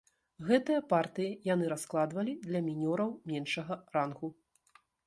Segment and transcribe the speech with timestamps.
[0.45, 4.37] Гэтыя партыі яны раскладвалі для мінёраў меншага рангу.